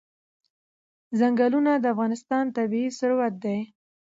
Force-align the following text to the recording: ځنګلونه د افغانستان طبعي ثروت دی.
ځنګلونه 1.19 1.71
د 1.79 1.85
افغانستان 1.93 2.45
طبعي 2.55 2.85
ثروت 2.97 3.33
دی. 3.43 3.59